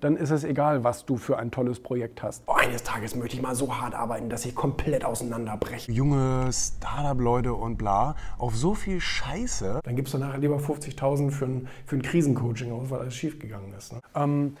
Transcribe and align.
dann 0.00 0.16
ist 0.16 0.30
es 0.30 0.44
egal, 0.44 0.84
was 0.84 1.04
du 1.04 1.16
für 1.16 1.38
ein 1.38 1.50
tolles 1.50 1.80
Projekt 1.80 2.22
hast. 2.22 2.42
Oh, 2.46 2.52
eines 2.52 2.82
Tages 2.82 3.14
möchte 3.14 3.36
ich 3.36 3.42
mal 3.42 3.54
so 3.54 3.76
hart 3.76 3.94
arbeiten, 3.94 4.28
dass 4.28 4.44
ich 4.44 4.54
komplett 4.54 5.04
auseinanderbreche. 5.04 5.90
Junge 5.92 6.50
Startup-Leute 6.52 7.54
und 7.54 7.76
bla, 7.76 8.16
auf 8.38 8.56
so 8.56 8.74
viel 8.74 9.00
Scheiße. 9.00 9.80
Dann 9.82 9.96
gibst 9.96 10.14
du 10.14 10.18
nachher 10.18 10.38
lieber 10.38 10.56
50.000 10.56 11.30
für 11.30 11.44
ein, 11.46 11.68
für 11.86 11.96
ein 11.96 12.02
Krisencoaching 12.02 12.72
aus, 12.72 12.90
weil 12.90 13.00
alles 13.00 13.14
schiefgegangen 13.14 13.72
ist. 13.74 13.92
Ne? 13.92 14.00
Ähm, 14.14 14.56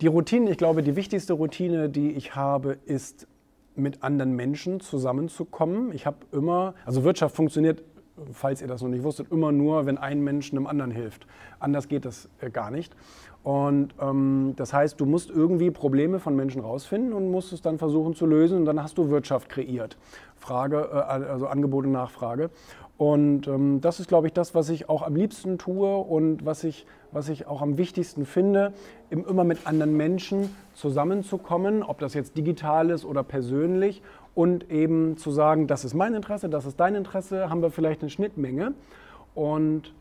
die 0.00 0.06
Routine, 0.06 0.50
ich 0.50 0.58
glaube, 0.58 0.82
die 0.82 0.96
wichtigste 0.96 1.32
Routine, 1.32 1.88
die 1.88 2.12
ich 2.12 2.34
habe, 2.34 2.78
ist 2.84 3.26
mit 3.74 4.02
anderen 4.02 4.36
Menschen 4.36 4.80
zusammenzukommen. 4.80 5.92
Ich 5.92 6.06
habe 6.06 6.18
immer, 6.30 6.74
also 6.84 7.04
Wirtschaft 7.04 7.34
funktioniert 7.34 7.82
falls 8.32 8.62
ihr 8.62 8.68
das 8.68 8.82
noch 8.82 8.88
nicht 8.88 9.04
wusstet, 9.04 9.30
immer 9.30 9.52
nur, 9.52 9.86
wenn 9.86 9.98
ein 9.98 10.22
Mensch 10.22 10.52
einem 10.52 10.66
anderen 10.66 10.90
hilft. 10.90 11.26
Anders 11.60 11.88
geht 11.88 12.04
das 12.04 12.28
äh, 12.40 12.50
gar 12.50 12.70
nicht. 12.70 12.94
Und 13.42 13.94
ähm, 14.00 14.52
das 14.56 14.72
heißt, 14.72 15.00
du 15.00 15.06
musst 15.06 15.30
irgendwie 15.30 15.70
Probleme 15.70 16.20
von 16.20 16.36
Menschen 16.36 16.62
rausfinden 16.62 17.12
und 17.12 17.30
musst 17.30 17.52
es 17.52 17.60
dann 17.60 17.78
versuchen 17.78 18.14
zu 18.14 18.24
lösen 18.24 18.58
und 18.58 18.64
dann 18.66 18.80
hast 18.82 18.98
du 18.98 19.10
Wirtschaft 19.10 19.48
kreiert. 19.48 19.96
Frage, 20.36 20.88
äh, 20.92 20.96
also 20.96 21.46
Angebot 21.48 21.84
und 21.84 21.92
Nachfrage. 21.92 22.50
Und 22.98 23.48
ähm, 23.48 23.80
das 23.80 23.98
ist, 23.98 24.06
glaube 24.06 24.28
ich, 24.28 24.32
das, 24.32 24.54
was 24.54 24.68
ich 24.68 24.88
auch 24.88 25.02
am 25.02 25.16
liebsten 25.16 25.58
tue 25.58 25.96
und 25.96 26.46
was 26.46 26.62
ich, 26.62 26.86
was 27.10 27.28
ich 27.28 27.48
auch 27.48 27.60
am 27.60 27.76
wichtigsten 27.76 28.26
finde, 28.26 28.72
immer 29.10 29.42
mit 29.42 29.66
anderen 29.66 29.96
Menschen 29.96 30.54
zusammenzukommen, 30.74 31.82
ob 31.82 31.98
das 31.98 32.14
jetzt 32.14 32.36
digital 32.36 32.90
ist 32.90 33.04
oder 33.04 33.24
persönlich 33.24 34.02
und 34.34 34.70
eben 34.70 35.16
zu 35.16 35.30
sagen, 35.30 35.66
das 35.66 35.84
ist 35.84 35.94
mein 35.94 36.14
Interesse, 36.14 36.48
das 36.48 36.66
ist 36.66 36.80
dein 36.80 36.94
Interesse, 36.94 37.50
haben 37.50 37.62
wir 37.62 37.70
vielleicht 37.70 38.00
eine 38.00 38.10
Schnittmenge. 38.10 38.74
Und 39.34 39.94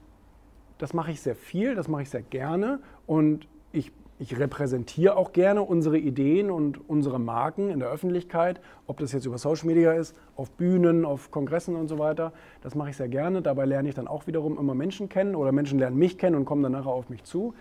das 0.77 0.94
mache 0.94 1.12
ich 1.12 1.21
sehr 1.21 1.35
viel, 1.35 1.76
das 1.76 1.88
mache 1.88 2.02
ich 2.02 2.09
sehr 2.09 2.23
gerne 2.23 2.80
und 3.05 3.48
ich, 3.71 3.91
ich 4.20 4.40
repräsentiere 4.40 5.16
auch 5.16 5.31
gerne 5.31 5.62
unsere 5.62 5.98
Ideen 5.98 6.49
und 6.49 6.90
unsere 6.90 7.20
Marken 7.20 7.70
in 7.70 7.80
der 7.80 7.90
Öffentlichkeit, 7.90 8.59
ob 8.88 8.98
das 8.98 9.12
jetzt 9.12 9.26
über 9.26 9.38
Social 9.38 9.68
Media 9.68 9.93
ist, 9.93 10.15
auf 10.35 10.49
Bühnen, 10.51 11.05
auf 11.05 11.29
Kongressen 11.29 11.76
und 11.76 11.88
so 11.88 11.99
weiter. 11.99 12.34
Das 12.62 12.73
mache 12.73 12.90
ich 12.90 12.98
sehr 12.98 13.10
gerne. 13.10 13.41
Dabei 13.43 13.66
lerne 13.66 13.90
ich 13.90 13.95
dann 13.95 14.07
auch 14.07 14.27
wiederum 14.27 14.57
immer 14.57 14.73
Menschen 14.73 15.07
kennen 15.07 15.35
oder 15.35 15.51
Menschen 15.51 15.77
lernen 15.77 15.98
mich 15.98 16.18
kennen 16.18 16.35
und 16.35 16.45
kommen 16.45 16.63
dann 16.63 16.71
nachher 16.71 16.91
auf 16.91 17.10
mich 17.10 17.23
zu. 17.23 17.54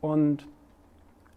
Und 0.00 0.46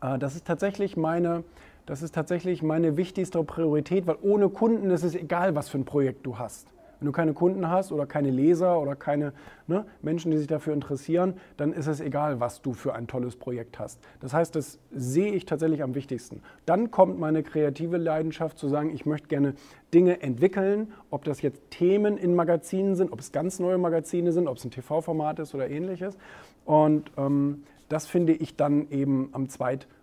äh, 0.02 0.20
das 0.20 0.36
ist 0.36 0.46
tatsächlich 0.46 0.98
meine, 0.98 1.44
das 1.86 2.02
ist 2.02 2.16
tatsächlich 2.16 2.64
meine 2.64 2.98
wichtigste 2.98 3.44
Priorität, 3.44 4.08
weil 4.08 4.18
ohne 4.22 4.50
Kunden 4.50 4.90
ist 4.92 5.04
es 5.04 5.16
egal, 5.16 5.56
was 5.56 5.70
für 5.70 5.78
ein 5.78 5.86
Projekt 5.86 6.26
du 6.26 6.38
hast. 6.38 6.68
Wenn 7.02 7.08
du 7.08 7.12
keine 7.14 7.34
Kunden 7.34 7.68
hast 7.68 7.92
oder 7.92 8.06
keine 8.06 8.30
Leser 8.30 8.80
oder 8.80 8.96
keine 8.96 9.34
ne, 9.66 9.86
Menschen, 10.04 10.30
die 10.30 10.38
sich 10.38 10.46
dafür 10.46 10.74
interessieren, 10.74 11.34
dann 11.58 11.74
ist 11.74 11.88
es 11.88 12.00
egal, 12.00 12.40
was 12.40 12.62
du 12.62 12.74
für 12.74 12.94
ein 12.94 13.08
tolles 13.08 13.36
Projekt 13.36 13.80
hast. 13.80 14.00
Das 14.20 14.36
heißt, 14.36 14.56
das 14.56 14.78
sehe 14.92 15.34
ich 15.34 15.46
tatsächlich 15.46 15.82
am 15.82 15.96
wichtigsten. 15.96 16.44
Dann 16.68 16.92
kommt 16.92 17.20
meine 17.20 17.42
kreative 17.42 17.98
Leidenschaft 17.98 18.60
zu 18.60 18.68
sagen, 18.68 18.92
ich 18.94 19.08
möchte 19.08 19.30
gerne 19.30 19.56
Dinge 19.96 20.22
entwickeln, 20.22 20.94
ob 21.10 21.24
das 21.24 21.42
jetzt 21.42 21.72
Themen 21.72 22.18
in 22.18 22.36
Magazinen 22.36 22.96
sind, 22.96 23.12
ob 23.12 23.20
es 23.20 23.32
ganz 23.32 23.60
neue 23.60 23.80
Magazine 23.80 24.32
sind, 24.32 24.48
ob 24.48 24.58
es 24.58 24.66
ein 24.66 24.70
TV-Format 24.70 25.40
ist 25.40 25.56
oder 25.56 25.72
ähnliches. 25.72 26.20
Und 26.66 27.12
ähm, 27.18 27.64
das 27.90 28.06
finde 28.06 28.34
ich 28.34 28.58
dann 28.58 28.92
eben 28.92 29.30
am 29.32 29.50
zweitwichtigsten 29.50 30.01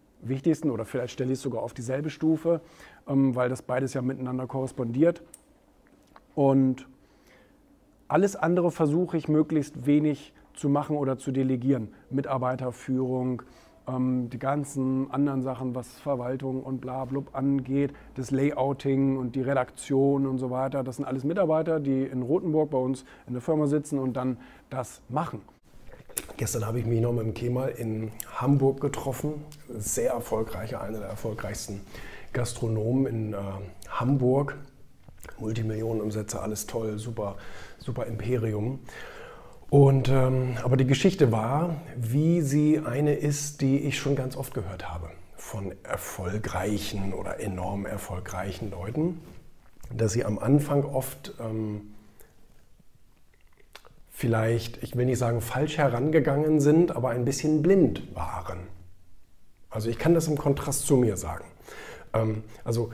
oder 0.70 0.84
vielleicht 0.84 1.12
stelle 1.12 1.32
ich 1.32 1.38
es 1.38 1.42
sogar 1.42 1.62
auf 1.62 1.74
dieselbe 1.74 2.10
Stufe, 2.10 2.60
ähm, 3.06 3.34
weil 3.34 3.48
das 3.48 3.62
beides 3.62 3.94
ja 3.94 4.02
miteinander 4.02 4.46
korrespondiert. 4.46 5.22
Und 6.34 6.86
alles 8.08 8.36
andere 8.36 8.70
versuche 8.70 9.16
ich 9.16 9.28
möglichst 9.28 9.86
wenig 9.86 10.32
zu 10.54 10.68
machen 10.68 10.96
oder 10.96 11.18
zu 11.18 11.30
delegieren. 11.30 11.88
Mitarbeiterführung, 12.10 13.42
ähm, 13.86 14.28
die 14.30 14.38
ganzen 14.38 15.10
anderen 15.10 15.42
Sachen, 15.42 15.74
was 15.74 15.98
Verwaltung 16.00 16.62
und 16.62 16.80
bla 16.80 17.06
angeht, 17.32 17.92
das 18.14 18.30
Layouting 18.30 19.16
und 19.16 19.34
die 19.36 19.42
Redaktion 19.42 20.26
und 20.26 20.38
so 20.38 20.50
weiter. 20.50 20.84
Das 20.84 20.96
sind 20.96 21.04
alles 21.04 21.24
Mitarbeiter, 21.24 21.80
die 21.80 22.02
in 22.02 22.22
Rothenburg 22.22 22.70
bei 22.70 22.78
uns 22.78 23.04
in 23.26 23.32
der 23.32 23.42
Firma 23.42 23.66
sitzen 23.66 23.98
und 23.98 24.16
dann 24.16 24.38
das 24.70 25.02
machen. 25.08 25.42
Gestern 26.38 26.64
habe 26.64 26.78
ich 26.78 26.86
mich 26.86 27.00
noch 27.00 27.12
mit 27.12 27.24
dem 27.24 27.34
Kemal 27.34 27.70
in 27.70 28.12
Hamburg 28.36 28.80
getroffen. 28.80 29.44
Sehr 29.76 30.12
erfolgreicher, 30.12 30.80
einer 30.80 31.00
der 31.00 31.08
erfolgreichsten 31.08 31.80
Gastronomen 32.32 33.06
in 33.06 33.32
äh, 33.32 33.36
Hamburg. 33.88 34.56
Multimillionenumsätze, 35.40 36.40
alles 36.40 36.68
toll, 36.68 36.96
super, 36.96 37.34
super 37.78 38.06
Imperium. 38.06 38.78
Und, 39.68 40.10
ähm, 40.10 40.56
aber 40.62 40.76
die 40.76 40.86
Geschichte 40.86 41.32
war, 41.32 41.74
wie 41.96 42.40
sie 42.40 42.82
eine 42.86 43.14
ist, 43.14 43.60
die 43.60 43.80
ich 43.80 43.98
schon 43.98 44.14
ganz 44.14 44.36
oft 44.36 44.54
gehört 44.54 44.88
habe 44.88 45.10
von 45.34 45.74
erfolgreichen 45.82 47.14
oder 47.14 47.40
enorm 47.40 47.84
erfolgreichen 47.84 48.70
Leuten, 48.70 49.20
dass 49.92 50.12
sie 50.12 50.24
am 50.24 50.38
Anfang 50.38 50.84
oft 50.84 51.34
ähm, 51.40 51.94
vielleicht, 54.18 54.82
ich 54.82 54.96
will 54.96 55.06
nicht 55.06 55.18
sagen 55.18 55.40
falsch 55.40 55.78
herangegangen 55.78 56.58
sind, 56.58 56.96
aber 56.96 57.10
ein 57.10 57.24
bisschen 57.24 57.62
blind 57.62 58.16
waren. 58.16 58.58
Also 59.70 59.88
ich 59.90 59.96
kann 59.96 60.12
das 60.12 60.26
im 60.26 60.36
Kontrast 60.36 60.86
zu 60.86 60.96
mir 60.96 61.16
sagen. 61.16 61.44
Ähm, 62.12 62.42
also 62.64 62.90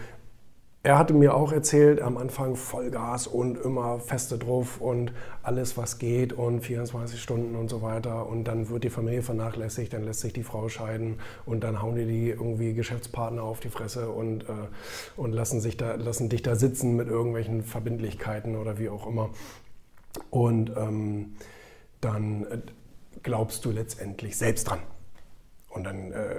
er 0.82 0.98
hatte 0.98 1.14
mir 1.14 1.34
auch 1.34 1.50
erzählt, 1.50 2.02
am 2.02 2.18
Anfang 2.18 2.56
Vollgas 2.56 3.26
und 3.26 3.56
immer 3.56 4.00
feste 4.00 4.36
drauf 4.36 4.82
und 4.82 5.14
alles, 5.42 5.78
was 5.78 5.98
geht 5.98 6.34
und 6.34 6.60
24 6.60 7.22
Stunden 7.22 7.56
und 7.56 7.70
so 7.70 7.80
weiter. 7.80 8.26
Und 8.26 8.44
dann 8.44 8.68
wird 8.68 8.84
die 8.84 8.90
Familie 8.90 9.22
vernachlässigt, 9.22 9.94
dann 9.94 10.02
lässt 10.02 10.20
sich 10.20 10.34
die 10.34 10.42
Frau 10.42 10.68
scheiden 10.68 11.20
und 11.46 11.64
dann 11.64 11.80
hauen 11.80 11.96
die, 11.96 12.04
die 12.04 12.28
irgendwie 12.28 12.74
Geschäftspartner 12.74 13.42
auf 13.42 13.60
die 13.60 13.70
Fresse 13.70 14.10
und, 14.10 14.42
äh, 14.42 14.52
und 15.16 15.32
lassen, 15.32 15.62
sich 15.62 15.78
da, 15.78 15.94
lassen 15.94 16.28
dich 16.28 16.42
da 16.42 16.54
sitzen 16.54 16.96
mit 16.96 17.08
irgendwelchen 17.08 17.62
Verbindlichkeiten 17.62 18.54
oder 18.54 18.78
wie 18.78 18.90
auch 18.90 19.06
immer. 19.06 19.30
Und 20.30 20.70
ähm, 20.76 21.36
dann 22.00 22.44
äh, 22.44 22.58
glaubst 23.22 23.64
du 23.64 23.70
letztendlich 23.70 24.36
selbst 24.36 24.69
dran. 24.69 24.80
Und 25.75 25.82
dann 25.82 26.12
äh, 26.12 26.36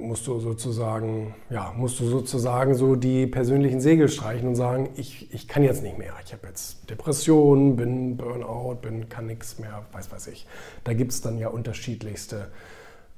musst 0.00 0.26
du 0.26 0.40
sozusagen, 0.40 1.34
ja, 1.50 1.74
musst 1.76 2.00
du 2.00 2.06
sozusagen 2.06 2.74
so 2.74 2.96
die 2.96 3.26
persönlichen 3.26 3.82
Segel 3.82 4.08
streichen 4.08 4.48
und 4.48 4.56
sagen, 4.56 4.88
ich, 4.96 5.32
ich 5.34 5.46
kann 5.46 5.62
jetzt 5.62 5.82
nicht 5.82 5.98
mehr. 5.98 6.14
Ich 6.24 6.32
habe 6.32 6.46
jetzt 6.46 6.88
Depressionen, 6.88 7.76
bin 7.76 8.16
Burnout, 8.16 8.76
bin, 8.76 9.10
kann 9.10 9.26
nichts 9.26 9.58
mehr, 9.58 9.84
weiß 9.92 10.10
weiß 10.10 10.28
ich. 10.28 10.46
Da 10.84 10.94
gibt 10.94 11.12
es 11.12 11.20
dann 11.20 11.36
ja 11.36 11.48
unterschiedlichste, 11.48 12.50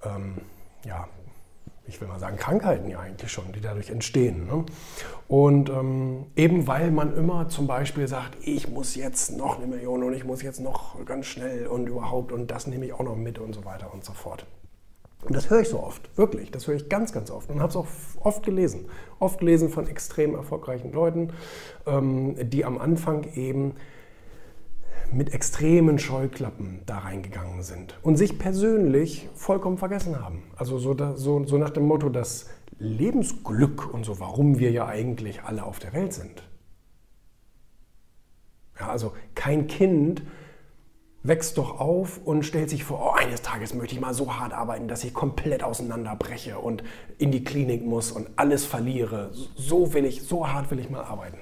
ähm, 0.04 0.38
ja, 0.84 1.06
ich 1.90 2.00
will 2.00 2.08
mal 2.08 2.20
sagen, 2.20 2.36
Krankheiten 2.36 2.88
ja 2.88 3.00
eigentlich 3.00 3.30
schon, 3.30 3.52
die 3.52 3.60
dadurch 3.60 3.90
entstehen. 3.90 4.46
Ne? 4.46 4.64
Und 5.28 5.68
ähm, 5.68 6.26
eben 6.36 6.66
weil 6.66 6.90
man 6.92 7.16
immer 7.16 7.48
zum 7.48 7.66
Beispiel 7.66 8.06
sagt, 8.06 8.36
ich 8.42 8.70
muss 8.70 8.94
jetzt 8.94 9.36
noch 9.36 9.58
eine 9.58 9.66
Million 9.66 10.04
und 10.04 10.14
ich 10.14 10.24
muss 10.24 10.40
jetzt 10.42 10.60
noch 10.60 11.04
ganz 11.04 11.26
schnell 11.26 11.66
und 11.66 11.88
überhaupt 11.88 12.32
und 12.32 12.50
das 12.50 12.66
nehme 12.68 12.86
ich 12.86 12.92
auch 12.92 13.02
noch 13.02 13.16
mit 13.16 13.38
und 13.38 13.54
so 13.54 13.64
weiter 13.64 13.92
und 13.92 14.04
so 14.04 14.12
fort. 14.12 14.46
Und 15.24 15.34
das 15.34 15.50
höre 15.50 15.60
ich 15.60 15.68
so 15.68 15.82
oft, 15.82 16.16
wirklich. 16.16 16.50
Das 16.50 16.66
höre 16.66 16.76
ich 16.76 16.88
ganz, 16.88 17.12
ganz 17.12 17.30
oft 17.30 17.50
und 17.50 17.60
habe 17.60 17.70
es 17.70 17.76
auch 17.76 17.88
oft 18.20 18.44
gelesen. 18.44 18.88
Oft 19.18 19.40
gelesen 19.40 19.68
von 19.68 19.86
extrem 19.86 20.34
erfolgreichen 20.34 20.92
Leuten, 20.92 21.32
ähm, 21.86 22.36
die 22.48 22.64
am 22.64 22.78
Anfang 22.78 23.24
eben 23.34 23.74
mit 25.12 25.34
extremen 25.34 25.98
Scheuklappen 25.98 26.80
da 26.86 26.98
reingegangen 26.98 27.62
sind 27.62 27.98
und 28.02 28.16
sich 28.16 28.38
persönlich 28.38 29.28
vollkommen 29.34 29.78
vergessen 29.78 30.22
haben. 30.22 30.42
Also 30.56 30.78
so, 30.78 30.94
da, 30.94 31.16
so, 31.16 31.44
so 31.44 31.58
nach 31.58 31.70
dem 31.70 31.86
Motto, 31.86 32.08
das 32.08 32.48
Lebensglück 32.78 33.92
und 33.92 34.04
so, 34.04 34.20
warum 34.20 34.58
wir 34.58 34.70
ja 34.70 34.86
eigentlich 34.86 35.42
alle 35.42 35.64
auf 35.64 35.78
der 35.78 35.92
Welt 35.92 36.12
sind. 36.12 36.42
Ja, 38.78 38.88
also 38.88 39.12
kein 39.34 39.66
Kind 39.66 40.22
wächst 41.22 41.58
doch 41.58 41.80
auf 41.80 42.18
und 42.24 42.44
stellt 42.44 42.70
sich 42.70 42.84
vor, 42.84 43.00
oh, 43.00 43.10
eines 43.10 43.42
Tages 43.42 43.74
möchte 43.74 43.94
ich 43.94 44.00
mal 44.00 44.14
so 44.14 44.38
hart 44.38 44.54
arbeiten, 44.54 44.88
dass 44.88 45.04
ich 45.04 45.12
komplett 45.12 45.62
auseinanderbreche 45.62 46.58
und 46.58 46.82
in 47.18 47.30
die 47.30 47.44
Klinik 47.44 47.84
muss 47.84 48.10
und 48.10 48.28
alles 48.36 48.64
verliere. 48.64 49.30
So 49.54 49.92
will 49.92 50.06
ich, 50.06 50.22
so 50.22 50.48
hart 50.48 50.70
will 50.70 50.78
ich 50.78 50.88
mal 50.88 51.02
arbeiten. 51.02 51.38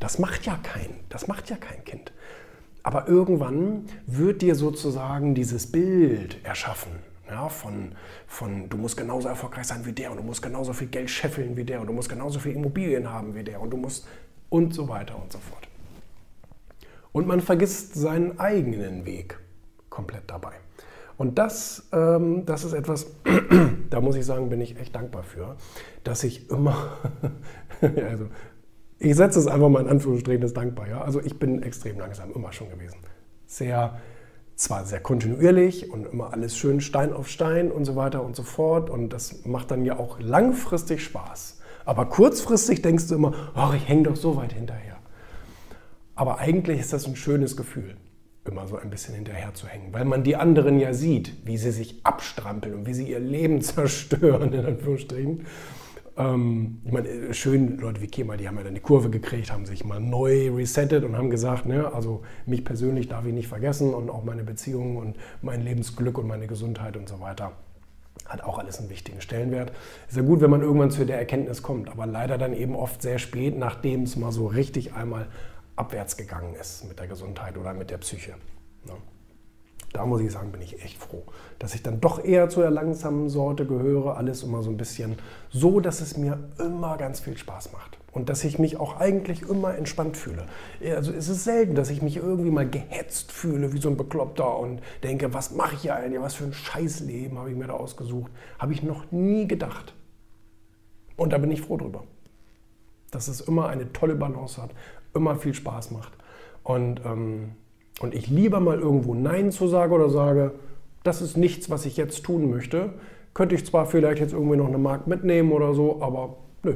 Das 0.00 0.18
macht 0.18 0.44
ja 0.44 0.58
kein, 0.62 0.90
das 1.08 1.28
macht 1.28 1.48
ja 1.48 1.56
kein 1.56 1.82
Kind. 1.84 2.12
Aber 2.82 3.08
irgendwann 3.08 3.86
wird 4.06 4.42
dir 4.42 4.54
sozusagen 4.54 5.34
dieses 5.34 5.70
Bild 5.70 6.44
erschaffen. 6.44 6.92
Ja, 7.28 7.48
von, 7.48 7.92
von, 8.26 8.68
du 8.68 8.76
musst 8.76 8.96
genauso 8.96 9.28
erfolgreich 9.28 9.66
sein 9.66 9.86
wie 9.86 9.92
der 9.92 10.10
und 10.10 10.18
du 10.18 10.22
musst 10.22 10.42
genauso 10.42 10.72
viel 10.72 10.88
Geld 10.88 11.08
scheffeln 11.08 11.56
wie 11.56 11.64
der 11.64 11.80
und 11.80 11.86
du 11.86 11.92
musst 11.92 12.08
genauso 12.08 12.38
viel 12.38 12.52
Immobilien 12.52 13.10
haben 13.10 13.34
wie 13.34 13.44
der 13.44 13.60
und 13.60 13.70
du 13.70 13.76
musst 13.76 14.06
und 14.50 14.74
so 14.74 14.88
weiter 14.88 15.16
und 15.20 15.32
so 15.32 15.38
fort. 15.38 15.66
Und 17.12 17.26
man 17.26 17.40
vergisst 17.40 17.94
seinen 17.94 18.38
eigenen 18.38 19.06
Weg 19.06 19.38
komplett 19.88 20.24
dabei. 20.26 20.52
Und 21.16 21.38
das, 21.38 21.88
ähm, 21.92 22.44
das 22.46 22.64
ist 22.64 22.72
etwas, 22.72 23.14
da 23.90 24.00
muss 24.00 24.16
ich 24.16 24.26
sagen, 24.26 24.48
bin 24.48 24.60
ich 24.60 24.78
echt 24.78 24.94
dankbar 24.94 25.22
für, 25.22 25.56
dass 26.04 26.24
ich 26.24 26.50
immer, 26.50 26.98
also 27.80 28.28
ich 29.02 29.16
setze 29.16 29.38
es 29.38 29.46
einfach 29.46 29.68
mal 29.68 29.82
in 29.82 29.88
Anführungsstrichen, 29.88 30.40
das 30.40 30.52
dankbar, 30.52 30.88
ja. 30.88 31.02
Also 31.02 31.20
ich 31.20 31.38
bin 31.38 31.62
extrem 31.62 31.98
langsam, 31.98 32.32
immer 32.32 32.52
schon 32.52 32.70
gewesen. 32.70 32.98
Sehr 33.46 33.98
zwar 34.54 34.84
sehr 34.84 35.00
kontinuierlich 35.00 35.90
und 35.90 36.06
immer 36.06 36.32
alles 36.32 36.56
schön 36.56 36.80
Stein 36.80 37.12
auf 37.12 37.28
Stein 37.28 37.72
und 37.72 37.84
so 37.84 37.96
weiter 37.96 38.22
und 38.22 38.36
so 38.36 38.42
fort. 38.42 38.90
Und 38.90 39.12
das 39.12 39.44
macht 39.44 39.70
dann 39.70 39.84
ja 39.84 39.98
auch 39.98 40.20
langfristig 40.20 41.02
Spaß. 41.02 41.60
Aber 41.84 42.06
kurzfristig 42.06 42.80
denkst 42.80 43.08
du 43.08 43.16
immer, 43.16 43.32
ach, 43.54 43.74
ich 43.74 43.88
hänge 43.88 44.04
doch 44.04 44.16
so 44.16 44.36
weit 44.36 44.52
hinterher. 44.52 44.98
Aber 46.14 46.38
eigentlich 46.38 46.78
ist 46.78 46.92
das 46.92 47.06
ein 47.06 47.16
schönes 47.16 47.56
Gefühl, 47.56 47.96
immer 48.44 48.68
so 48.68 48.76
ein 48.76 48.90
bisschen 48.90 49.14
hinterher 49.14 49.54
zu 49.54 49.66
hängen, 49.66 49.92
weil 49.92 50.04
man 50.04 50.22
die 50.22 50.36
anderen 50.36 50.78
ja 50.78 50.94
sieht, 50.94 51.44
wie 51.44 51.56
sie 51.56 51.72
sich 51.72 52.00
abstrampeln 52.04 52.74
und 52.74 52.86
wie 52.86 52.94
sie 52.94 53.10
ihr 53.10 53.18
Leben 53.18 53.60
zerstören, 53.62 54.52
in 54.52 54.64
Anführungsstrichen. 54.64 55.46
Ähm, 56.16 56.80
ich 56.84 56.92
meine, 56.92 57.34
schön, 57.34 57.78
Leute 57.78 58.00
wie 58.00 58.06
Kemal, 58.06 58.36
die 58.36 58.48
haben 58.48 58.56
ja 58.56 58.64
dann 58.64 58.74
die 58.74 58.80
Kurve 58.80 59.10
gekriegt, 59.10 59.52
haben 59.52 59.66
sich 59.66 59.84
mal 59.84 60.00
neu 60.00 60.50
resettet 60.50 61.04
und 61.04 61.16
haben 61.16 61.30
gesagt, 61.30 61.66
ne, 61.66 61.92
also 61.92 62.22
mich 62.46 62.64
persönlich 62.64 63.08
darf 63.08 63.26
ich 63.26 63.32
nicht 63.32 63.48
vergessen 63.48 63.94
und 63.94 64.10
auch 64.10 64.24
meine 64.24 64.44
Beziehungen 64.44 64.96
und 64.96 65.16
mein 65.40 65.62
Lebensglück 65.62 66.18
und 66.18 66.26
meine 66.26 66.46
Gesundheit 66.46 66.96
und 66.96 67.08
so 67.08 67.20
weiter 67.20 67.52
hat 68.26 68.44
auch 68.44 68.58
alles 68.58 68.78
einen 68.78 68.88
wichtigen 68.88 69.20
Stellenwert. 69.20 69.72
Ist 70.08 70.16
ja 70.16 70.22
gut, 70.22 70.40
wenn 70.40 70.50
man 70.50 70.62
irgendwann 70.62 70.90
zu 70.90 71.04
der 71.04 71.18
Erkenntnis 71.18 71.62
kommt, 71.62 71.88
aber 71.90 72.06
leider 72.06 72.38
dann 72.38 72.54
eben 72.54 72.76
oft 72.76 73.02
sehr 73.02 73.18
spät, 73.18 73.58
nachdem 73.58 74.02
es 74.02 74.16
mal 74.16 74.32
so 74.32 74.46
richtig 74.46 74.94
einmal 74.94 75.26
abwärts 75.76 76.16
gegangen 76.16 76.54
ist 76.54 76.88
mit 76.88 76.98
der 76.98 77.06
Gesundheit 77.06 77.56
oder 77.58 77.74
mit 77.74 77.90
der 77.90 77.98
Psyche. 77.98 78.34
Ne? 78.84 78.92
Da 79.92 80.06
muss 80.06 80.22
ich 80.22 80.32
sagen, 80.32 80.52
bin 80.52 80.62
ich 80.62 80.82
echt 80.82 80.96
froh, 80.98 81.24
dass 81.58 81.74
ich 81.74 81.82
dann 81.82 82.00
doch 82.00 82.24
eher 82.24 82.48
zu 82.48 82.60
der 82.60 82.70
langsamen 82.70 83.28
Sorte 83.28 83.66
gehöre. 83.66 84.16
Alles 84.16 84.42
immer 84.42 84.62
so 84.62 84.70
ein 84.70 84.78
bisschen 84.78 85.16
so, 85.50 85.80
dass 85.80 86.00
es 86.00 86.16
mir 86.16 86.38
immer 86.58 86.96
ganz 86.96 87.20
viel 87.20 87.36
Spaß 87.36 87.72
macht. 87.72 87.98
Und 88.10 88.28
dass 88.28 88.44
ich 88.44 88.58
mich 88.58 88.78
auch 88.78 89.00
eigentlich 89.00 89.42
immer 89.42 89.74
entspannt 89.74 90.16
fühle. 90.16 90.44
Also 90.84 91.12
es 91.12 91.28
ist 91.28 91.44
selten, 91.44 91.74
dass 91.74 91.88
ich 91.88 92.02
mich 92.02 92.16
irgendwie 92.16 92.50
mal 92.50 92.68
gehetzt 92.68 93.32
fühle, 93.32 93.72
wie 93.72 93.80
so 93.80 93.88
ein 93.88 93.96
Bekloppter 93.96 94.58
und 94.58 94.80
denke, 95.02 95.32
was 95.32 95.52
mache 95.52 95.76
ich 95.76 95.90
eigentlich, 95.92 96.20
was 96.20 96.34
für 96.34 96.44
ein 96.44 96.52
Scheißleben 96.52 97.38
habe 97.38 97.50
ich 97.50 97.56
mir 97.56 97.68
da 97.68 97.74
ausgesucht. 97.74 98.30
Habe 98.58 98.72
ich 98.72 98.82
noch 98.82 99.10
nie 99.12 99.48
gedacht. 99.48 99.94
Und 101.16 101.32
da 101.32 101.38
bin 101.38 101.50
ich 101.50 101.62
froh 101.62 101.76
drüber. 101.76 102.04
Dass 103.10 103.28
es 103.28 103.40
immer 103.42 103.68
eine 103.68 103.92
tolle 103.92 104.14
Balance 104.14 104.60
hat, 104.60 104.70
immer 105.14 105.36
viel 105.36 105.54
Spaß 105.54 105.90
macht. 105.90 106.12
Und, 106.62 107.00
ähm, 107.04 107.52
und 108.00 108.14
ich 108.14 108.28
lieber 108.28 108.60
mal 108.60 108.78
irgendwo 108.78 109.14
Nein 109.14 109.50
zu 109.50 109.68
sagen 109.68 109.92
oder 109.92 110.08
sage, 110.08 110.52
das 111.02 111.22
ist 111.22 111.36
nichts, 111.36 111.70
was 111.70 111.86
ich 111.86 111.96
jetzt 111.96 112.24
tun 112.24 112.50
möchte. 112.50 112.94
Könnte 113.34 113.54
ich 113.54 113.66
zwar 113.66 113.86
vielleicht 113.86 114.20
jetzt 114.20 114.32
irgendwie 114.32 114.56
noch 114.56 114.68
eine 114.68 114.78
Markt 114.78 115.06
mitnehmen 115.06 115.52
oder 115.52 115.74
so, 115.74 116.02
aber 116.02 116.36
nö. 116.62 116.74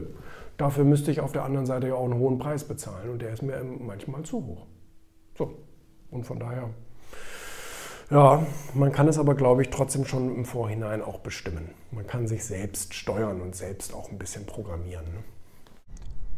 Dafür 0.56 0.84
müsste 0.84 1.10
ich 1.10 1.20
auf 1.20 1.32
der 1.32 1.44
anderen 1.44 1.66
Seite 1.66 1.88
ja 1.88 1.94
auch 1.94 2.04
einen 2.04 2.18
hohen 2.18 2.38
Preis 2.38 2.64
bezahlen 2.64 3.10
und 3.10 3.20
der 3.20 3.32
ist 3.32 3.42
mir 3.42 3.62
manchmal 3.62 4.22
zu 4.22 4.44
hoch. 4.44 4.66
So, 5.36 5.52
und 6.10 6.24
von 6.24 6.38
daher, 6.38 6.70
ja, 8.10 8.46
man 8.72 8.90
kann 8.92 9.06
es 9.08 9.18
aber, 9.18 9.34
glaube 9.34 9.62
ich, 9.62 9.70
trotzdem 9.70 10.06
schon 10.06 10.34
im 10.34 10.44
Vorhinein 10.44 11.02
auch 11.02 11.18
bestimmen. 11.18 11.70
Man 11.90 12.06
kann 12.06 12.26
sich 12.26 12.44
selbst 12.44 12.94
steuern 12.94 13.40
und 13.42 13.54
selbst 13.54 13.92
auch 13.92 14.10
ein 14.10 14.18
bisschen 14.18 14.46
programmieren. 14.46 15.04
Ne? 15.04 15.24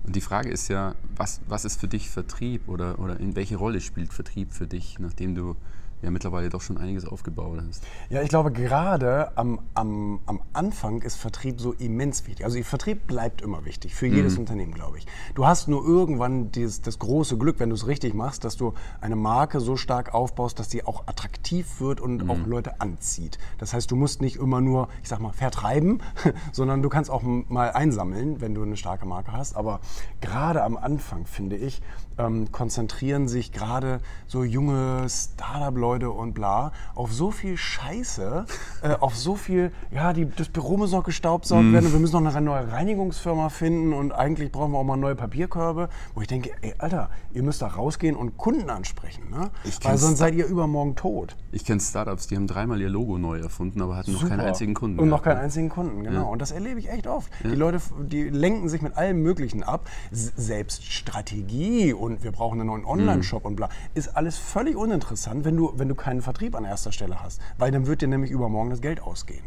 Und 0.04 0.16
die 0.16 0.20
Frage 0.20 0.50
ist 0.50 0.68
ja, 0.68 0.94
was, 1.16 1.40
was 1.48 1.64
ist 1.64 1.80
für 1.80 1.88
dich 1.88 2.08
Vertrieb 2.08 2.68
oder, 2.68 2.98
oder 2.98 3.20
in 3.20 3.36
welche 3.36 3.56
Rolle 3.56 3.80
spielt 3.80 4.12
Vertrieb 4.12 4.52
für 4.52 4.66
dich, 4.66 4.98
nachdem 4.98 5.34
du 5.34 5.56
ja 6.02 6.10
mittlerweile 6.10 6.48
doch 6.48 6.62
schon 6.62 6.78
einiges 6.78 7.04
aufgebaut 7.04 7.60
hast. 7.66 7.84
Ja, 8.08 8.22
ich 8.22 8.28
glaube, 8.28 8.52
gerade 8.52 9.36
am, 9.36 9.58
am, 9.74 10.20
am 10.26 10.40
Anfang 10.52 11.02
ist 11.02 11.16
Vertrieb 11.16 11.60
so 11.60 11.72
immens 11.72 12.26
wichtig. 12.26 12.44
Also 12.44 12.62
Vertrieb 12.62 13.06
bleibt 13.06 13.42
immer 13.42 13.64
wichtig, 13.64 13.94
für 13.94 14.06
jedes 14.06 14.34
mhm. 14.34 14.40
Unternehmen, 14.40 14.74
glaube 14.74 14.98
ich. 14.98 15.06
Du 15.34 15.46
hast 15.46 15.68
nur 15.68 15.84
irgendwann 15.84 16.52
dieses, 16.52 16.82
das 16.82 16.98
große 16.98 17.36
Glück, 17.36 17.58
wenn 17.58 17.70
du 17.70 17.74
es 17.74 17.86
richtig 17.86 18.14
machst, 18.14 18.44
dass 18.44 18.56
du 18.56 18.74
eine 19.00 19.16
Marke 19.16 19.60
so 19.60 19.76
stark 19.76 20.14
aufbaust, 20.14 20.58
dass 20.58 20.70
sie 20.70 20.84
auch 20.84 21.06
attraktiv 21.06 21.80
wird 21.80 22.00
und 22.00 22.24
mhm. 22.24 22.30
auch 22.30 22.46
Leute 22.46 22.80
anzieht. 22.80 23.38
Das 23.58 23.72
heißt, 23.72 23.90
du 23.90 23.96
musst 23.96 24.20
nicht 24.20 24.36
immer 24.36 24.60
nur, 24.60 24.88
ich 25.02 25.08
sag 25.08 25.20
mal, 25.20 25.32
vertreiben, 25.32 26.00
sondern 26.52 26.82
du 26.82 26.88
kannst 26.88 27.10
auch 27.10 27.22
mal 27.22 27.72
einsammeln, 27.72 28.40
wenn 28.40 28.54
du 28.54 28.62
eine 28.62 28.76
starke 28.76 29.06
Marke 29.06 29.32
hast. 29.32 29.56
Aber 29.56 29.80
gerade 30.20 30.62
am 30.62 30.76
Anfang, 30.76 31.26
finde 31.26 31.56
ich, 31.56 31.82
ähm, 32.18 32.50
konzentrieren 32.52 33.28
sich 33.28 33.52
gerade 33.52 34.00
so 34.26 34.44
junge 34.44 35.06
Startup-Leute 35.08 35.87
und 35.96 36.34
bla 36.34 36.72
auf 36.94 37.12
so 37.12 37.30
viel 37.30 37.56
Scheiße, 37.56 38.44
äh, 38.82 38.88
auf 39.00 39.16
so 39.16 39.34
viel, 39.34 39.72
ja, 39.90 40.12
die, 40.12 40.28
das 40.28 40.48
Büro 40.48 40.76
muss 40.76 40.92
noch 40.92 41.04
gestaubsaugt 41.04 41.64
mm. 41.64 41.72
werden 41.72 41.86
und 41.86 41.92
wir 41.92 42.00
müssen 42.00 42.22
noch 42.22 42.34
eine 42.34 42.44
neue 42.44 42.70
Reinigungsfirma 42.70 43.48
finden 43.48 43.92
und 43.92 44.12
eigentlich 44.12 44.52
brauchen 44.52 44.72
wir 44.72 44.78
auch 44.78 44.84
mal 44.84 44.96
neue 44.96 45.14
Papierkörbe, 45.14 45.88
wo 46.14 46.20
ich 46.20 46.26
denke, 46.26 46.50
ey, 46.60 46.74
Alter, 46.78 47.10
ihr 47.32 47.42
müsst 47.42 47.62
da 47.62 47.68
rausgehen 47.68 48.16
und 48.16 48.36
Kunden 48.36 48.70
ansprechen, 48.70 49.30
ne? 49.30 49.50
Weil 49.82 49.98
sonst 49.98 50.18
seid 50.18 50.34
ihr 50.34 50.46
übermorgen 50.46 50.96
tot. 50.96 51.36
Ich 51.52 51.64
kenne 51.64 51.80
Startups, 51.80 52.26
die 52.26 52.36
haben 52.36 52.46
dreimal 52.46 52.80
ihr 52.80 52.88
Logo 52.88 53.18
neu 53.18 53.38
erfunden, 53.38 53.80
aber 53.80 53.96
hatten 53.96 54.12
Super. 54.12 54.24
noch 54.24 54.30
keinen 54.30 54.40
einzigen 54.40 54.74
Kunden. 54.74 54.98
Und 54.98 55.08
noch 55.08 55.22
keinen 55.22 55.38
einzigen 55.38 55.68
Kunden, 55.68 56.04
genau. 56.04 56.22
Ja. 56.22 56.26
Und 56.26 56.42
das 56.42 56.50
erlebe 56.50 56.78
ich 56.78 56.90
echt 56.90 57.06
oft. 57.06 57.30
Ja. 57.42 57.50
Die 57.50 57.56
Leute, 57.56 57.80
die 57.98 58.24
lenken 58.24 58.68
sich 58.68 58.82
mit 58.82 58.96
allem 58.96 59.22
Möglichen 59.22 59.62
ab. 59.62 59.88
Selbst 60.10 60.84
Strategie 60.84 61.92
und 61.92 62.22
wir 62.22 62.32
brauchen 62.32 62.60
einen 62.60 62.68
neuen 62.68 62.84
Online-Shop 62.84 63.44
mhm. 63.44 63.46
und 63.46 63.56
bla. 63.56 63.68
Ist 63.94 64.16
alles 64.16 64.36
völlig 64.36 64.76
uninteressant, 64.76 65.44
wenn 65.44 65.56
du, 65.56 65.72
wenn 65.78 65.88
du 65.88 65.94
keinen 65.94 66.22
Vertrieb 66.22 66.54
an 66.54 66.64
erster 66.64 66.92
Stelle 66.92 67.22
hast. 67.22 67.40
Weil 67.58 67.70
dann 67.70 67.86
wird 67.86 68.02
dir 68.02 68.08
nämlich 68.08 68.30
übermorgen 68.30 68.70
das 68.70 68.80
Geld 68.80 69.00
ausgehen. 69.00 69.44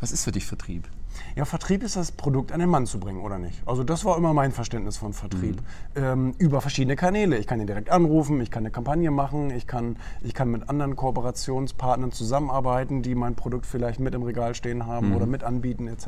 Was 0.00 0.10
ist 0.10 0.24
für 0.24 0.32
dich 0.32 0.46
Vertrieb? 0.46 0.88
Ja, 1.36 1.44
Vertrieb 1.44 1.82
ist 1.82 1.96
das 1.96 2.12
Produkt 2.12 2.52
an 2.52 2.60
den 2.60 2.68
Mann 2.68 2.86
zu 2.86 2.98
bringen, 2.98 3.20
oder 3.20 3.38
nicht? 3.38 3.62
Also 3.66 3.84
das 3.84 4.04
war 4.04 4.16
immer 4.16 4.34
mein 4.34 4.52
Verständnis 4.52 4.96
von 4.96 5.12
Vertrieb. 5.12 5.56
Mhm. 5.94 6.02
Ähm, 6.02 6.34
über 6.38 6.60
verschiedene 6.60 6.96
Kanäle. 6.96 7.36
Ich 7.36 7.46
kann 7.46 7.60
ihn 7.60 7.66
direkt 7.66 7.90
anrufen, 7.90 8.40
ich 8.40 8.50
kann 8.50 8.62
eine 8.62 8.70
Kampagne 8.70 9.10
machen, 9.10 9.50
ich 9.50 9.66
kann, 9.66 9.96
ich 10.22 10.34
kann 10.34 10.50
mit 10.50 10.68
anderen 10.68 10.96
Kooperationspartnern 10.96 12.12
zusammenarbeiten, 12.12 13.02
die 13.02 13.14
mein 13.14 13.34
Produkt 13.34 13.66
vielleicht 13.66 14.00
mit 14.00 14.14
im 14.14 14.22
Regal 14.22 14.54
stehen 14.54 14.86
haben 14.86 15.10
mhm. 15.10 15.16
oder 15.16 15.26
mit 15.26 15.44
anbieten 15.44 15.88
etc. 15.88 16.06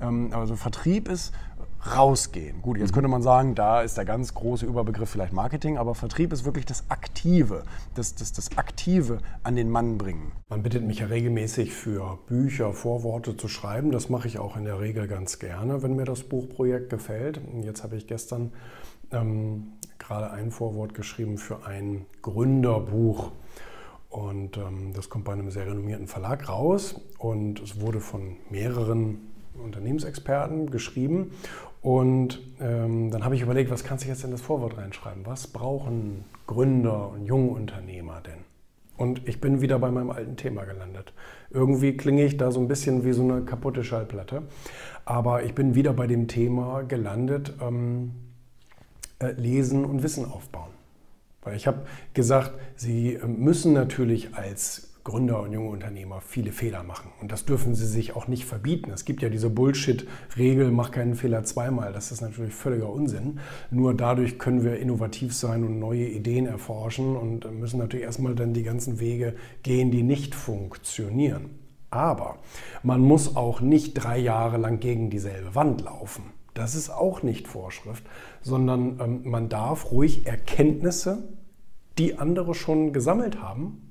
Ähm, 0.00 0.30
also 0.32 0.56
Vertrieb 0.56 1.08
ist 1.08 1.32
rausgehen. 1.94 2.62
Gut, 2.62 2.78
jetzt 2.78 2.90
mhm. 2.90 2.94
könnte 2.94 3.08
man 3.08 3.22
sagen, 3.22 3.54
da 3.54 3.82
ist 3.82 3.96
der 3.96 4.04
ganz 4.04 4.34
große 4.34 4.66
Überbegriff 4.66 5.10
vielleicht 5.10 5.32
Marketing, 5.32 5.76
aber 5.76 5.94
Vertrieb 5.94 6.32
ist 6.32 6.44
wirklich 6.44 6.66
das 6.66 6.84
Aktive, 6.88 7.62
das, 7.94 8.14
das, 8.14 8.32
das 8.32 8.56
Aktive 8.56 9.18
an 9.42 9.56
den 9.56 9.70
Mann 9.70 9.98
bringen. 9.98 10.32
Man 10.48 10.62
bittet 10.62 10.84
mich 10.84 11.00
ja 11.00 11.06
regelmäßig 11.06 11.72
für 11.72 12.18
Bücher, 12.26 12.72
Vorworte 12.72 13.36
zu 13.36 13.48
schreiben. 13.48 13.90
Das 13.90 14.08
mache 14.08 14.28
ich 14.28 14.38
auch 14.38 14.56
in 14.56 14.64
der 14.64 14.80
Regel 14.80 15.06
ganz 15.08 15.38
gerne, 15.38 15.82
wenn 15.82 15.96
mir 15.96 16.04
das 16.04 16.22
Buchprojekt 16.22 16.90
gefällt. 16.90 17.40
Jetzt 17.62 17.82
habe 17.82 17.96
ich 17.96 18.06
gestern 18.06 18.52
ähm, 19.12 19.72
gerade 19.98 20.30
ein 20.30 20.50
Vorwort 20.50 20.94
geschrieben 20.94 21.38
für 21.38 21.66
ein 21.66 22.06
Gründerbuch. 22.22 23.32
Und 24.08 24.56
ähm, 24.56 24.92
das 24.94 25.10
kommt 25.10 25.24
bei 25.24 25.32
einem 25.32 25.50
sehr 25.50 25.66
renommierten 25.66 26.06
Verlag 26.06 26.48
raus 26.48 27.00
und 27.18 27.60
es 27.60 27.80
wurde 27.80 28.00
von 28.00 28.36
mehreren 28.50 29.32
Unternehmensexperten 29.62 30.70
geschrieben. 30.70 31.32
Und 31.86 32.40
ähm, 32.58 33.12
dann 33.12 33.24
habe 33.24 33.36
ich 33.36 33.42
überlegt, 33.42 33.70
was 33.70 33.84
kannst 33.84 34.04
du 34.04 34.08
jetzt 34.08 34.24
in 34.24 34.32
das 34.32 34.40
Vorwort 34.40 34.76
reinschreiben? 34.76 35.24
Was 35.24 35.46
brauchen 35.46 36.24
Gründer 36.48 37.10
und 37.10 37.26
Jungunternehmer 37.26 38.20
denn? 38.22 38.40
Und 38.96 39.28
ich 39.28 39.40
bin 39.40 39.60
wieder 39.60 39.78
bei 39.78 39.92
meinem 39.92 40.10
alten 40.10 40.36
Thema 40.36 40.64
gelandet. 40.64 41.12
Irgendwie 41.48 41.96
klinge 41.96 42.24
ich 42.24 42.36
da 42.38 42.50
so 42.50 42.58
ein 42.58 42.66
bisschen 42.66 43.04
wie 43.04 43.12
so 43.12 43.22
eine 43.22 43.42
kaputte 43.42 43.84
Schallplatte. 43.84 44.42
Aber 45.04 45.44
ich 45.44 45.54
bin 45.54 45.76
wieder 45.76 45.92
bei 45.92 46.08
dem 46.08 46.26
Thema 46.26 46.82
gelandet, 46.82 47.54
ähm, 47.62 48.10
äh, 49.20 49.30
lesen 49.30 49.84
und 49.84 50.02
Wissen 50.02 50.24
aufbauen. 50.24 50.72
Weil 51.42 51.54
ich 51.54 51.68
habe 51.68 51.86
gesagt, 52.14 52.54
Sie 52.74 53.14
äh, 53.14 53.28
müssen 53.28 53.74
natürlich 53.74 54.34
als 54.34 54.95
Gründer 55.06 55.40
und 55.40 55.52
junge 55.52 55.68
Unternehmer 55.70 56.20
viele 56.20 56.50
Fehler 56.50 56.82
machen. 56.82 57.12
Und 57.20 57.30
das 57.30 57.44
dürfen 57.44 57.76
sie 57.76 57.86
sich 57.86 58.16
auch 58.16 58.26
nicht 58.26 58.44
verbieten. 58.44 58.90
Es 58.90 59.04
gibt 59.04 59.22
ja 59.22 59.28
diese 59.28 59.48
Bullshit-Regel, 59.48 60.72
mach 60.72 60.90
keinen 60.90 61.14
Fehler 61.14 61.44
zweimal. 61.44 61.92
Das 61.92 62.10
ist 62.10 62.22
natürlich 62.22 62.52
völliger 62.52 62.90
Unsinn. 62.90 63.38
Nur 63.70 63.94
dadurch 63.94 64.36
können 64.40 64.64
wir 64.64 64.80
innovativ 64.80 65.32
sein 65.32 65.62
und 65.62 65.78
neue 65.78 66.08
Ideen 66.08 66.46
erforschen 66.46 67.14
und 67.16 67.48
müssen 67.52 67.78
natürlich 67.78 68.04
erstmal 68.04 68.34
dann 68.34 68.52
die 68.52 68.64
ganzen 68.64 68.98
Wege 68.98 69.36
gehen, 69.62 69.92
die 69.92 70.02
nicht 70.02 70.34
funktionieren. 70.34 71.50
Aber 71.88 72.38
man 72.82 73.00
muss 73.00 73.36
auch 73.36 73.60
nicht 73.60 73.94
drei 73.94 74.18
Jahre 74.18 74.56
lang 74.56 74.80
gegen 74.80 75.08
dieselbe 75.08 75.54
Wand 75.54 75.82
laufen. 75.82 76.32
Das 76.52 76.74
ist 76.74 76.90
auch 76.90 77.22
nicht 77.22 77.46
Vorschrift, 77.46 78.02
sondern 78.42 78.98
ähm, 78.98 79.20
man 79.22 79.48
darf 79.48 79.92
ruhig 79.92 80.26
Erkenntnisse, 80.26 81.28
die 81.96 82.18
andere 82.18 82.54
schon 82.56 82.92
gesammelt 82.92 83.40
haben, 83.40 83.85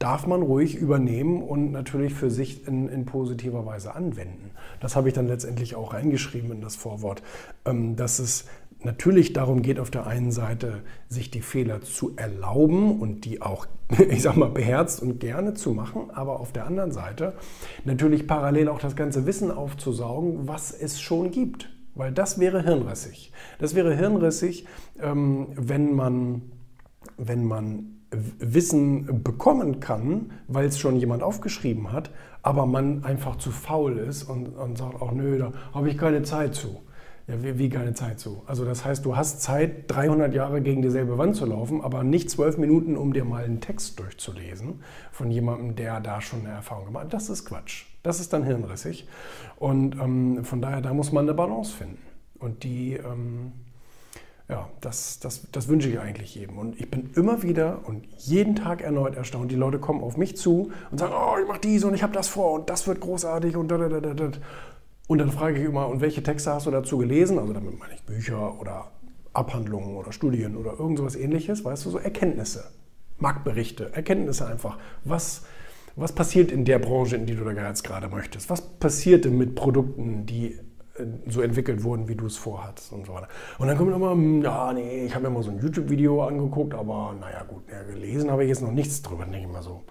darf 0.00 0.26
man 0.26 0.42
ruhig 0.42 0.76
übernehmen 0.76 1.42
und 1.42 1.72
natürlich 1.72 2.14
für 2.14 2.30
sich 2.30 2.66
in, 2.66 2.88
in, 2.88 3.04
positiver 3.04 3.66
Weise 3.66 3.94
anwenden. 3.94 4.50
Das 4.80 4.96
habe 4.96 5.08
ich 5.08 5.14
dann 5.14 5.28
letztendlich 5.28 5.76
auch 5.76 5.92
reingeschrieben 5.92 6.50
in 6.50 6.60
das 6.62 6.74
Vorwort, 6.74 7.22
ähm, 7.66 7.96
dass 7.96 8.18
es 8.18 8.46
natürlich 8.82 9.34
darum 9.34 9.60
geht, 9.60 9.78
auf 9.78 9.90
der 9.90 10.06
einen 10.06 10.32
Seite 10.32 10.80
sich 11.08 11.30
die 11.30 11.42
Fehler 11.42 11.82
zu 11.82 12.16
erlauben 12.16 12.98
und 12.98 13.26
die 13.26 13.42
auch, 13.42 13.66
ich 14.08 14.22
sag 14.22 14.38
mal, 14.38 14.48
beherzt 14.48 15.02
und 15.02 15.20
gerne 15.20 15.52
zu 15.52 15.72
machen, 15.72 16.10
aber 16.10 16.40
auf 16.40 16.52
der 16.52 16.66
anderen 16.66 16.92
Seite 16.92 17.34
natürlich 17.84 18.26
parallel 18.26 18.70
auch 18.70 18.80
das 18.80 18.96
ganze 18.96 19.26
Wissen 19.26 19.50
aufzusaugen, 19.50 20.48
was 20.48 20.72
es 20.72 20.98
schon 20.98 21.30
gibt. 21.30 21.68
Weil 21.94 22.12
das 22.12 22.38
wäre 22.40 22.62
hirnrissig. 22.62 23.32
Das 23.58 23.74
wäre 23.74 23.94
hirnrissig, 23.94 24.64
ähm, 25.02 25.48
wenn 25.56 25.94
man, 25.94 26.40
wenn 27.18 27.44
man 27.44 27.99
Wissen 28.10 29.22
bekommen 29.22 29.80
kann, 29.80 30.32
weil 30.48 30.66
es 30.66 30.78
schon 30.78 30.96
jemand 30.96 31.22
aufgeschrieben 31.22 31.92
hat, 31.92 32.10
aber 32.42 32.66
man 32.66 33.04
einfach 33.04 33.36
zu 33.36 33.50
faul 33.50 33.98
ist 33.98 34.24
und, 34.24 34.48
und 34.48 34.78
sagt, 34.78 35.00
auch 35.00 35.12
nö, 35.12 35.38
da 35.38 35.52
habe 35.72 35.88
ich 35.88 35.96
keine 35.96 36.22
Zeit 36.22 36.54
zu. 36.54 36.80
Ja, 37.28 37.42
wie, 37.44 37.58
wie, 37.58 37.68
keine 37.68 37.94
Zeit 37.94 38.18
zu? 38.18 38.42
Also 38.46 38.64
das 38.64 38.84
heißt, 38.84 39.04
du 39.04 39.16
hast 39.16 39.40
Zeit, 39.42 39.88
300 39.88 40.34
Jahre 40.34 40.60
gegen 40.60 40.82
dieselbe 40.82 41.16
Wand 41.18 41.36
zu 41.36 41.46
laufen, 41.46 41.80
aber 41.82 42.02
nicht 42.02 42.28
zwölf 42.30 42.58
Minuten, 42.58 42.96
um 42.96 43.12
dir 43.12 43.24
mal 43.24 43.44
einen 43.44 43.60
Text 43.60 44.00
durchzulesen 44.00 44.80
von 45.12 45.30
jemandem, 45.30 45.76
der 45.76 46.00
da 46.00 46.20
schon 46.20 46.40
eine 46.40 46.48
Erfahrung 46.48 46.86
gemacht 46.86 47.04
hat. 47.04 47.14
Das 47.14 47.30
ist 47.30 47.44
Quatsch. 47.44 47.84
Das 48.02 48.18
ist 48.18 48.32
dann 48.32 48.42
hirnrissig. 48.42 49.06
Und 49.56 49.94
ähm, 50.00 50.44
von 50.44 50.60
daher, 50.60 50.80
da 50.80 50.92
muss 50.92 51.12
man 51.12 51.26
eine 51.26 51.34
Balance 51.34 51.72
finden. 51.76 51.98
Und 52.40 52.64
die... 52.64 52.94
Ähm, 52.94 53.52
ja, 54.50 54.68
das, 54.80 55.20
das, 55.20 55.46
das 55.52 55.68
wünsche 55.68 55.88
ich 55.88 56.00
eigentlich 56.00 56.34
jedem. 56.34 56.58
Und 56.58 56.80
ich 56.80 56.90
bin 56.90 57.10
immer 57.14 57.42
wieder 57.42 57.80
und 57.86 58.04
jeden 58.18 58.56
Tag 58.56 58.82
erneut 58.82 59.14
erstaunt. 59.14 59.50
Die 59.52 59.56
Leute 59.56 59.78
kommen 59.78 60.02
auf 60.02 60.16
mich 60.16 60.36
zu 60.36 60.72
und 60.90 60.98
sagen, 60.98 61.12
oh, 61.16 61.36
ich 61.40 61.46
mache 61.46 61.60
dies 61.60 61.84
und 61.84 61.94
ich 61.94 62.02
habe 62.02 62.12
das 62.12 62.28
vor 62.28 62.52
und 62.54 62.68
das 62.68 62.86
wird 62.86 63.00
großartig 63.00 63.56
und 63.56 63.68
da, 63.68 63.78
da, 63.78 63.88
da, 63.88 64.14
da. 64.14 64.30
Und 65.06 65.18
dann 65.18 65.30
frage 65.30 65.58
ich 65.58 65.64
immer, 65.64 65.88
und 65.88 66.00
welche 66.00 66.22
Texte 66.22 66.52
hast 66.52 66.66
du 66.66 66.70
dazu 66.70 66.98
gelesen? 66.98 67.38
Also 67.38 67.52
damit 67.52 67.78
meine 67.78 67.94
ich 67.94 68.02
Bücher 68.02 68.60
oder 68.60 68.90
Abhandlungen 69.32 69.96
oder 69.96 70.12
Studien 70.12 70.56
oder 70.56 70.72
irgend 70.78 70.98
sowas 70.98 71.14
ähnliches, 71.14 71.64
weißt 71.64 71.86
du, 71.86 71.90
so 71.90 71.98
Erkenntnisse, 71.98 72.70
Marktberichte, 73.18 73.92
Erkenntnisse 73.94 74.46
einfach. 74.46 74.78
Was, 75.04 75.42
was 75.94 76.12
passiert 76.12 76.50
in 76.50 76.64
der 76.64 76.80
Branche, 76.80 77.16
in 77.16 77.26
die 77.26 77.36
du 77.36 77.44
da 77.44 77.52
jetzt 77.52 77.84
gerade 77.84 78.08
möchtest? 78.08 78.50
Was 78.50 78.62
passierte 78.62 79.30
mit 79.30 79.54
Produkten, 79.54 80.26
die 80.26 80.58
so 81.28 81.40
entwickelt 81.40 81.82
wurden, 81.82 82.08
wie 82.08 82.14
du 82.14 82.26
es 82.26 82.36
vorhattest 82.36 82.92
und 82.92 83.06
so 83.06 83.14
weiter. 83.14 83.28
Und 83.58 83.68
dann 83.68 83.76
kommt 83.78 83.94
immer, 83.94 84.12
hm, 84.12 84.42
ja, 84.42 84.72
nee, 84.72 85.06
ich 85.06 85.14
habe 85.14 85.28
mir 85.28 85.30
mal 85.30 85.42
so 85.42 85.50
ein 85.50 85.60
YouTube-Video 85.60 86.24
angeguckt, 86.24 86.74
aber 86.74 87.14
naja, 87.18 87.44
gut, 87.44 87.62
ja, 87.70 87.82
gelesen 87.82 88.30
habe 88.30 88.44
ich 88.44 88.48
jetzt 88.48 88.62
noch 88.62 88.72
nichts 88.72 89.02
drüber, 89.02 89.24
denke 89.24 89.46
ich 89.46 89.52
mal 89.52 89.62
so. 89.62 89.82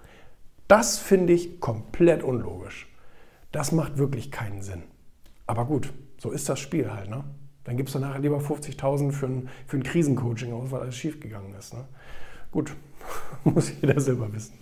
Das 0.68 1.00
finde 1.00 1.34
ich 1.34 1.60
komplett 1.60 2.24
unlogisch. 2.24 2.88
Das 3.51 3.72
macht 3.72 3.98
wirklich 3.98 4.32
keinen 4.32 4.62
Sinn. 4.62 4.84
Aber 5.48 5.65
gut, 5.65 5.91
so 6.20 6.32
ist 6.32 6.48
das 6.48 6.60
Spiel 6.60 6.91
halt, 6.91 7.10
ne? 7.10 7.24
Dann 7.63 7.77
gibst 7.77 7.94
du 7.94 8.00
nachher 8.00 8.20
lieber 8.20 8.39
50.000 8.39 9.12
für 9.12 9.27
ein, 9.27 9.50
für 9.68 9.77
ein 9.77 9.84
Krisencoaching 9.84 10.53
aus, 10.53 10.72
weil 10.72 10.82
alles 10.82 10.96
schiefgegangen 10.96 11.53
ist. 11.53 11.74
Ne? 11.74 11.86
Gut, 12.51 12.75
muss 13.44 13.72
jeder 13.82 14.00
selber 14.00 14.32
wissen. 14.34 14.58